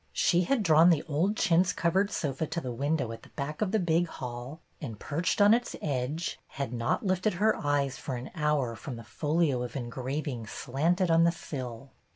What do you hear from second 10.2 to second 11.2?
ings slanted